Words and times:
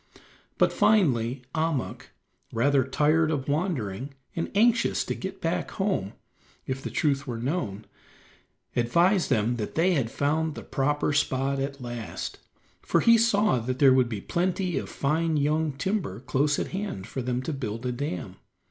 But 0.57 0.73
finally 0.73 1.43
Ahmuk, 1.53 2.07
rather 2.51 2.83
tired 2.83 3.29
of 3.29 3.47
wandering, 3.47 4.15
and 4.35 4.49
anxious 4.55 5.03
to 5.03 5.13
get 5.13 5.39
back 5.41 5.69
home, 5.69 6.13
if 6.65 6.81
the 6.81 6.89
truth 6.89 7.27
were 7.27 7.37
known, 7.37 7.85
advised 8.75 9.29
them 9.29 9.57
that 9.57 9.75
they 9.75 9.91
had 9.93 10.09
found 10.09 10.55
the 10.55 10.63
proper 10.63 11.13
spot 11.13 11.59
at 11.59 11.83
last, 11.83 12.39
for 12.81 13.01
he 13.01 13.15
saw 13.15 13.59
that 13.59 13.77
there 13.77 13.93
would 13.93 14.09
be 14.09 14.21
plenty 14.21 14.75
of 14.79 14.89
fine 14.89 15.37
young 15.37 15.71
timber 15.71 16.19
close 16.19 16.57
at 16.57 16.69
hand 16.69 17.05
for 17.05 17.21
them 17.21 17.43
to 17.43 17.53
build 17.53 17.85
a 17.85 17.91
dam. 17.91 18.37